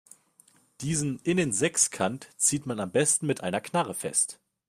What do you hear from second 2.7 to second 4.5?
am besten mit einer Knarre fest.